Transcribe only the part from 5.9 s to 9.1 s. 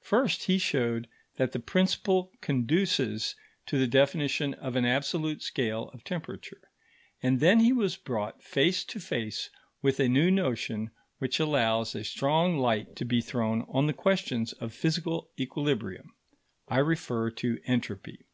of temperature; and then he was brought face to